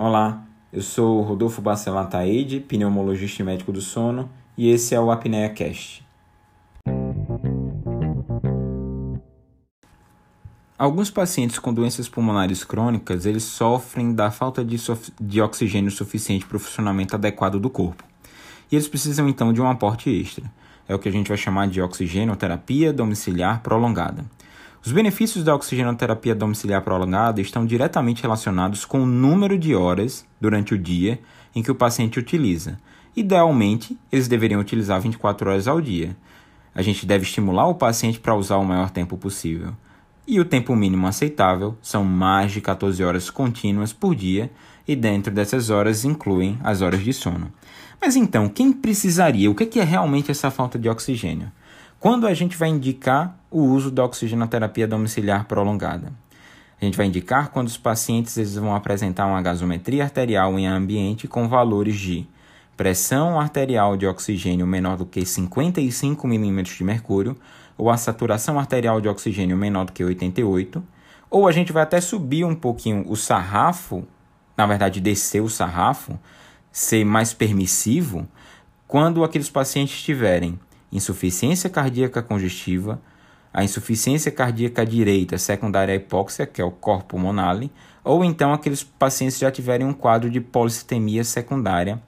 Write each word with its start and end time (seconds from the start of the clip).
Olá, 0.00 0.44
eu 0.72 0.80
sou 0.80 1.22
Rodolfo 1.22 1.60
Bacelar 1.60 2.08
Taide, 2.08 2.60
pneumologista 2.60 3.42
e 3.42 3.44
médico 3.44 3.72
do 3.72 3.80
sono, 3.80 4.30
e 4.56 4.70
esse 4.70 4.94
é 4.94 5.00
o 5.00 5.10
Apnea 5.10 5.48
Cast. 5.48 6.06
Alguns 10.78 11.10
pacientes 11.10 11.58
com 11.58 11.74
doenças 11.74 12.08
pulmonares 12.08 12.62
crônicas, 12.62 13.26
eles 13.26 13.42
sofrem 13.42 14.14
da 14.14 14.30
falta 14.30 14.64
de, 14.64 14.76
de 15.20 15.42
oxigênio 15.42 15.90
suficiente 15.90 16.46
para 16.46 16.58
o 16.58 16.60
funcionamento 16.60 17.16
adequado 17.16 17.58
do 17.58 17.68
corpo. 17.68 18.04
E 18.70 18.76
eles 18.76 18.86
precisam 18.86 19.28
então 19.28 19.52
de 19.52 19.60
um 19.60 19.68
aporte 19.68 20.08
extra. 20.08 20.44
É 20.88 20.94
o 20.94 21.00
que 21.00 21.08
a 21.08 21.12
gente 21.12 21.26
vai 21.26 21.36
chamar 21.36 21.66
de 21.66 21.82
oxigenoterapia 21.82 22.92
domiciliar 22.92 23.64
prolongada. 23.64 24.24
Os 24.88 24.92
benefícios 24.92 25.44
da 25.44 25.54
oxigenoterapia 25.54 26.34
domiciliar 26.34 26.80
prolongada 26.80 27.42
estão 27.42 27.66
diretamente 27.66 28.22
relacionados 28.22 28.86
com 28.86 29.02
o 29.02 29.06
número 29.06 29.58
de 29.58 29.74
horas 29.74 30.24
durante 30.40 30.72
o 30.72 30.78
dia 30.78 31.20
em 31.54 31.62
que 31.62 31.70
o 31.70 31.74
paciente 31.74 32.18
utiliza. 32.18 32.78
Idealmente, 33.14 33.98
eles 34.10 34.28
deveriam 34.28 34.58
utilizar 34.58 34.98
24 34.98 35.50
horas 35.50 35.68
ao 35.68 35.78
dia. 35.78 36.16
A 36.74 36.80
gente 36.80 37.04
deve 37.04 37.24
estimular 37.24 37.66
o 37.66 37.74
paciente 37.74 38.18
para 38.18 38.34
usar 38.34 38.56
o 38.56 38.64
maior 38.64 38.88
tempo 38.88 39.18
possível. 39.18 39.74
E 40.26 40.40
o 40.40 40.44
tempo 40.46 40.74
mínimo 40.74 41.06
aceitável 41.06 41.76
são 41.82 42.02
mais 42.02 42.50
de 42.50 42.62
14 42.62 43.04
horas 43.04 43.28
contínuas 43.28 43.92
por 43.92 44.14
dia, 44.14 44.50
e 44.88 44.96
dentro 44.96 45.30
dessas 45.30 45.68
horas 45.68 46.02
incluem 46.06 46.58
as 46.64 46.80
horas 46.80 47.04
de 47.04 47.12
sono. 47.12 47.52
Mas 48.00 48.16
então, 48.16 48.48
quem 48.48 48.72
precisaria? 48.72 49.50
O 49.50 49.54
que 49.54 49.78
é 49.78 49.84
realmente 49.84 50.30
essa 50.30 50.50
falta 50.50 50.78
de 50.78 50.88
oxigênio? 50.88 51.52
Quando 52.00 52.28
a 52.28 52.34
gente 52.34 52.56
vai 52.56 52.68
indicar 52.68 53.36
o 53.50 53.60
uso 53.60 53.90
da 53.90 54.04
oxigenoterapia 54.04 54.86
domiciliar 54.86 55.46
prolongada? 55.46 56.12
A 56.80 56.84
gente 56.84 56.96
vai 56.96 57.06
indicar 57.06 57.50
quando 57.50 57.66
os 57.66 57.76
pacientes 57.76 58.36
eles 58.36 58.54
vão 58.54 58.72
apresentar 58.72 59.26
uma 59.26 59.42
gasometria 59.42 60.04
arterial 60.04 60.56
em 60.56 60.68
ambiente 60.68 61.26
com 61.26 61.48
valores 61.48 61.96
de 61.96 62.24
pressão 62.76 63.40
arterial 63.40 63.96
de 63.96 64.06
oxigênio 64.06 64.64
menor 64.64 64.96
do 64.96 65.04
que 65.04 65.26
55 65.26 66.24
mm 66.24 66.62
de 66.62 66.84
mercúrio, 66.84 67.36
ou 67.76 67.90
a 67.90 67.96
saturação 67.96 68.60
arterial 68.60 69.00
de 69.00 69.08
oxigênio 69.08 69.56
menor 69.56 69.86
do 69.86 69.92
que 69.92 70.04
88, 70.04 70.80
ou 71.28 71.48
a 71.48 71.52
gente 71.52 71.72
vai 71.72 71.82
até 71.82 72.00
subir 72.00 72.44
um 72.44 72.54
pouquinho 72.54 73.04
o 73.10 73.16
sarrafo, 73.16 74.06
na 74.56 74.66
verdade 74.66 75.00
descer 75.00 75.42
o 75.42 75.48
sarrafo, 75.48 76.16
ser 76.70 77.04
mais 77.04 77.34
permissivo, 77.34 78.24
quando 78.86 79.24
aqueles 79.24 79.50
pacientes 79.50 80.00
tiverem 80.00 80.60
insuficiência 80.90 81.68
cardíaca 81.68 82.22
congestiva, 82.22 83.00
a 83.52 83.64
insuficiência 83.64 84.30
cardíaca 84.30 84.84
direita 84.84 85.38
secundária 85.38 85.92
à 85.92 85.96
hipóxia, 85.96 86.46
que 86.46 86.60
é 86.60 86.64
o 86.64 86.70
corpo 86.70 87.16
pulmonale, 87.16 87.72
ou 88.04 88.24
então 88.24 88.52
aqueles 88.52 88.82
pacientes 88.82 89.38
já 89.38 89.50
tiverem 89.50 89.86
um 89.86 89.92
quadro 89.92 90.30
de 90.30 90.40
policitemia 90.40 91.24
secundária 91.24 92.00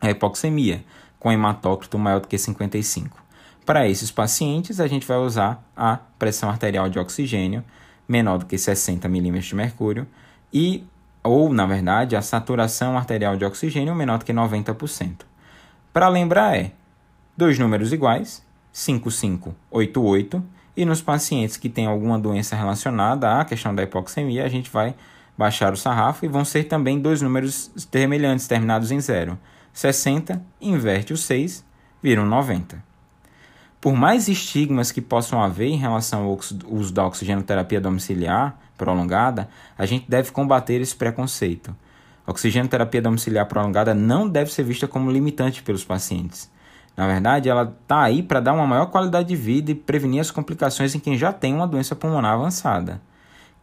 à 0.00 0.10
hipoxemia, 0.10 0.84
com 1.18 1.32
hematócrito 1.32 1.98
maior 1.98 2.20
do 2.20 2.28
que 2.28 2.36
55. 2.36 3.24
Para 3.64 3.88
esses 3.88 4.10
pacientes, 4.10 4.78
a 4.78 4.86
gente 4.86 5.06
vai 5.06 5.16
usar 5.16 5.60
a 5.76 5.96
pressão 6.18 6.48
arterial 6.48 6.88
de 6.88 6.98
oxigênio 6.98 7.64
menor 8.08 8.38
do 8.38 8.46
que 8.46 8.56
60 8.56 9.08
mm 9.08 9.40
de 9.40 9.54
mercúrio 9.54 10.06
e 10.52 10.84
ou, 11.24 11.52
na 11.52 11.66
verdade, 11.66 12.14
a 12.14 12.22
saturação 12.22 12.96
arterial 12.96 13.36
de 13.36 13.44
oxigênio 13.44 13.94
menor 13.94 14.18
do 14.18 14.24
que 14.24 14.32
90%. 14.32 15.22
Para 15.92 16.08
lembrar 16.08 16.56
é 16.56 16.70
dois 17.36 17.58
números 17.58 17.92
iguais, 17.92 18.44
5588, 18.72 20.42
e 20.76 20.84
nos 20.84 21.00
pacientes 21.00 21.56
que 21.56 21.68
têm 21.68 21.86
alguma 21.86 22.18
doença 22.18 22.54
relacionada 22.54 23.40
à 23.40 23.44
questão 23.44 23.74
da 23.74 23.82
hipoxemia, 23.82 24.44
a 24.44 24.48
gente 24.48 24.70
vai 24.70 24.94
baixar 25.36 25.72
o 25.72 25.76
sarrafo 25.76 26.24
e 26.24 26.28
vão 26.28 26.44
ser 26.44 26.64
também 26.64 27.00
dois 27.00 27.22
números 27.22 27.70
semelhantes 27.90 28.46
terminados 28.46 28.90
em 28.90 29.00
zero. 29.00 29.38
60 29.72 30.42
inverte 30.60 31.12
o 31.12 31.16
6, 31.16 31.64
viram 32.02 32.24
90. 32.24 32.82
Por 33.80 33.94
mais 33.94 34.26
estigmas 34.26 34.90
que 34.90 35.02
possam 35.02 35.42
haver 35.42 35.68
em 35.68 35.76
relação 35.76 36.24
ao 36.24 36.38
uso 36.68 36.92
da 36.92 37.06
oxigenoterapia 37.06 37.80
domiciliar 37.80 38.58
prolongada, 38.76 39.48
a 39.76 39.86
gente 39.86 40.08
deve 40.08 40.30
combater 40.30 40.80
esse 40.80 40.96
preconceito. 40.96 41.76
A 42.26 42.30
oxigenoterapia 42.30 43.00
domiciliar 43.00 43.46
prolongada 43.46 43.94
não 43.94 44.28
deve 44.28 44.52
ser 44.52 44.64
vista 44.64 44.88
como 44.88 45.10
limitante 45.10 45.62
pelos 45.62 45.84
pacientes. 45.84 46.50
Na 46.96 47.06
verdade, 47.06 47.48
ela 47.48 47.76
está 47.82 48.02
aí 48.02 48.22
para 48.22 48.40
dar 48.40 48.54
uma 48.54 48.66
maior 48.66 48.86
qualidade 48.86 49.28
de 49.28 49.36
vida 49.36 49.70
e 49.70 49.74
prevenir 49.74 50.20
as 50.20 50.30
complicações 50.30 50.94
em 50.94 50.98
quem 50.98 51.18
já 51.18 51.32
tem 51.32 51.54
uma 51.54 51.66
doença 51.66 51.94
pulmonar 51.94 52.32
avançada. 52.32 53.00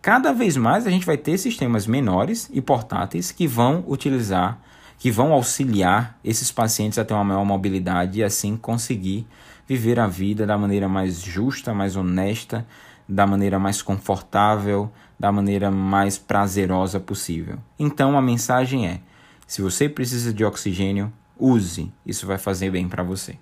Cada 0.02 0.32
vez 0.32 0.56
mais 0.56 0.86
a 0.86 0.90
gente 0.90 1.06
vai 1.06 1.18
ter 1.18 1.38
sistemas 1.38 1.88
menores 1.88 2.50
e 2.54 2.62
portáteis 2.62 3.32
que 3.32 3.48
vão 3.48 3.84
utilizar, 3.88 4.60
que 5.00 5.10
vão 5.10 5.32
auxiliar 5.32 6.20
esses 6.24 6.52
pacientes 6.52 7.00
a 7.00 7.06
ter 7.06 7.14
uma 7.14 7.24
maior 7.24 7.46
mobilidade 7.46 8.20
e 8.20 8.24
assim 8.24 8.56
conseguir 8.56 9.26
viver 9.68 10.00
a 10.00 10.08
vida 10.08 10.46
da 10.46 10.58
maneira 10.58 10.88
mais 10.88 11.22
justa, 11.22 11.74
mais 11.74 11.96
honesta, 11.96 12.66
da 13.08 13.26
maneira 13.26 13.58
mais 13.58 13.82
confortável, 13.82 14.92
da 15.20 15.32
maneira 15.32 15.72
mais 15.72 16.18
prazerosa 16.18 17.00
possível. 17.00 17.58
Então 17.80 18.18
a 18.18 18.22
mensagem 18.22 18.88
é: 18.88 19.00
se 19.48 19.62
você 19.62 19.88
precisa 19.88 20.34
de 20.34 20.44
oxigênio, 20.44 21.12
Use, 21.46 21.92
isso 22.06 22.26
vai 22.26 22.38
fazer 22.38 22.72
bem 22.72 22.88
para 22.88 23.04
você. 23.04 23.38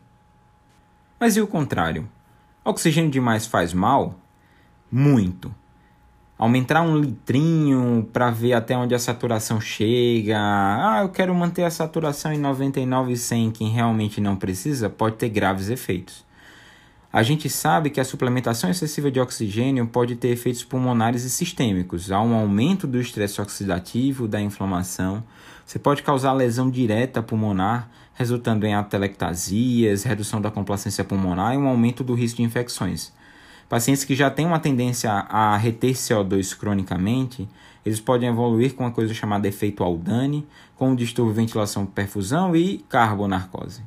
Mas 1.19 1.37
e 1.37 1.41
o 1.41 1.45
contrário? 1.45 2.09
Oxigênio 2.65 3.11
demais 3.11 3.45
faz 3.45 3.75
mal? 3.75 4.15
Muito. 4.91 5.53
Aumentar 6.35 6.81
um 6.81 6.97
litrinho 6.97 8.09
para 8.11 8.31
ver 8.31 8.53
até 8.53 8.75
onde 8.75 8.95
a 8.95 8.99
saturação 8.99 9.61
chega. 9.61 10.35
Ah, 10.35 11.01
eu 11.03 11.09
quero 11.09 11.35
manter 11.35 11.63
a 11.63 11.69
saturação 11.69 12.33
em 12.33 12.39
99 12.39 13.11
e 13.11 13.17
100, 13.17 13.51
quem 13.51 13.69
realmente 13.69 14.19
não 14.19 14.35
precisa, 14.35 14.89
pode 14.89 15.17
ter 15.17 15.29
graves 15.29 15.69
efeitos. 15.69 16.25
A 17.13 17.23
gente 17.23 17.49
sabe 17.49 17.89
que 17.89 17.99
a 17.99 18.05
suplementação 18.05 18.69
excessiva 18.69 19.11
de 19.11 19.19
oxigênio 19.19 19.85
pode 19.85 20.15
ter 20.15 20.29
efeitos 20.29 20.63
pulmonares 20.63 21.25
e 21.25 21.29
sistêmicos. 21.29 22.09
Há 22.09 22.21
um 22.21 22.33
aumento 22.33 22.87
do 22.87 23.01
estresse 23.01 23.41
oxidativo, 23.41 24.29
da 24.29 24.39
inflamação. 24.39 25.21
Você 25.65 25.77
pode 25.77 26.03
causar 26.03 26.31
lesão 26.31 26.69
direta 26.69 27.21
pulmonar, 27.21 27.89
resultando 28.13 28.65
em 28.65 28.75
atelectasias, 28.75 30.03
redução 30.03 30.39
da 30.39 30.49
complacência 30.49 31.03
pulmonar 31.03 31.53
e 31.53 31.57
um 31.57 31.67
aumento 31.67 32.01
do 32.01 32.13
risco 32.13 32.37
de 32.37 32.43
infecções. 32.43 33.11
Pacientes 33.67 34.05
que 34.05 34.15
já 34.15 34.31
têm 34.31 34.45
uma 34.45 34.59
tendência 34.59 35.11
a 35.11 35.57
reter 35.57 35.91
CO2 35.91 36.57
cronicamente, 36.57 37.45
eles 37.85 37.99
podem 37.99 38.29
evoluir 38.29 38.73
com 38.73 38.85
uma 38.85 38.91
coisa 38.91 39.13
chamada 39.13 39.49
efeito 39.49 39.83
Aldane, 39.83 40.47
com 40.77 40.91
um 40.91 40.95
distúrbio 40.95 41.33
de 41.33 41.41
ventilação 41.41 41.85
perfusão 41.85 42.55
e 42.55 42.77
carbonarcose. 42.87 43.81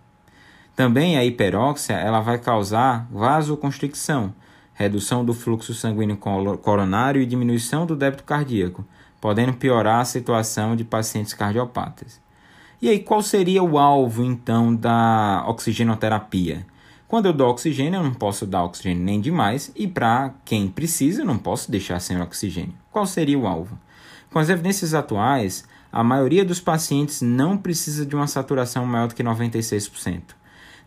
Também 0.76 1.16
a 1.16 1.24
hiperóxia 1.24 1.94
ela 1.94 2.20
vai 2.20 2.38
causar 2.38 3.06
vasoconstricção, 3.10 4.34
redução 4.74 5.24
do 5.24 5.32
fluxo 5.32 5.72
sanguíneo 5.72 6.16
coronário 6.16 7.22
e 7.22 7.26
diminuição 7.26 7.86
do 7.86 7.94
débito 7.94 8.24
cardíaco, 8.24 8.84
podendo 9.20 9.52
piorar 9.52 10.00
a 10.00 10.04
situação 10.04 10.74
de 10.74 10.82
pacientes 10.84 11.32
cardiopatas. 11.32 12.20
E 12.82 12.88
aí, 12.88 12.98
qual 12.98 13.22
seria 13.22 13.62
o 13.62 13.78
alvo 13.78 14.24
então 14.24 14.74
da 14.74 15.44
oxigenoterapia? 15.46 16.66
Quando 17.06 17.26
eu 17.26 17.32
dou 17.32 17.48
oxigênio, 17.48 17.98
eu 17.98 18.02
não 18.02 18.12
posso 18.12 18.44
dar 18.44 18.64
oxigênio 18.64 19.02
nem 19.02 19.20
demais, 19.20 19.70
e 19.76 19.86
para 19.86 20.34
quem 20.44 20.68
precisa, 20.68 21.22
eu 21.22 21.26
não 21.26 21.38
posso 21.38 21.70
deixar 21.70 22.00
sem 22.00 22.20
oxigênio. 22.20 22.74
Qual 22.90 23.06
seria 23.06 23.38
o 23.38 23.46
alvo? 23.46 23.78
Com 24.32 24.40
as 24.40 24.48
evidências 24.48 24.92
atuais, 24.92 25.64
a 25.92 26.02
maioria 26.02 26.44
dos 26.44 26.60
pacientes 26.60 27.22
não 27.22 27.56
precisa 27.56 28.04
de 28.04 28.16
uma 28.16 28.26
saturação 28.26 28.84
maior 28.84 29.06
do 29.06 29.14
que 29.14 29.22
96%. 29.22 30.34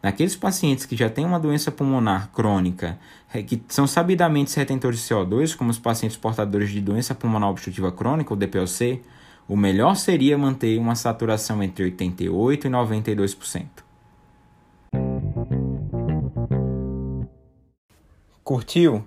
Naqueles 0.08 0.38
pacientes 0.38 0.86
que 0.86 0.96
já 0.96 1.10
têm 1.10 1.26
uma 1.26 1.38
doença 1.38 1.70
pulmonar 1.70 2.32
crônica, 2.32 2.98
que 3.46 3.62
são 3.68 3.86
sabidamente 3.86 4.56
retentores 4.56 5.02
de 5.02 5.06
CO2, 5.06 5.54
como 5.54 5.70
os 5.70 5.78
pacientes 5.78 6.16
portadores 6.16 6.70
de 6.70 6.80
doença 6.80 7.14
pulmonar 7.14 7.50
obstrutiva 7.50 7.92
crônica, 7.92 8.34
o 8.34 8.38
DPOC, 8.38 9.02
o 9.50 9.58
melhor 9.58 9.98
seria 9.98 10.38
manter 10.38 10.80
uma 10.80 10.96
saturação 10.96 11.62
entre 11.62 11.92
88% 11.92 12.64
e 12.64 12.70
92%. 12.70 13.66
Curtiu? 18.46 19.06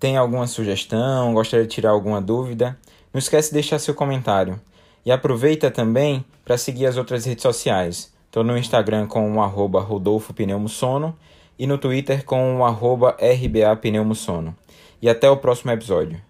Tem 0.00 0.16
alguma 0.16 0.48
sugestão? 0.48 1.32
Gostaria 1.32 1.64
de 1.64 1.72
tirar 1.72 1.90
alguma 1.90 2.20
dúvida? 2.20 2.76
Não 3.12 3.20
esquece 3.20 3.50
de 3.50 3.54
deixar 3.54 3.78
seu 3.78 3.94
comentário. 3.94 4.60
E 5.06 5.12
aproveita 5.12 5.70
também 5.70 6.24
para 6.44 6.58
seguir 6.58 6.86
as 6.86 6.96
outras 6.96 7.24
redes 7.24 7.42
sociais. 7.42 8.12
Estou 8.34 8.42
no 8.42 8.58
Instagram 8.58 9.06
com 9.06 9.32
o 9.32 9.40
arroba 9.40 9.80
Rodolfo 9.80 10.34
Pneumosono 10.34 11.16
e 11.56 11.68
no 11.68 11.78
Twitter 11.78 12.24
com 12.24 12.56
o 12.56 12.64
arroba 12.64 13.16
RBA 13.20 13.76
Pneumosono. 13.76 14.56
E 15.00 15.08
até 15.08 15.30
o 15.30 15.36
próximo 15.36 15.70
episódio. 15.70 16.20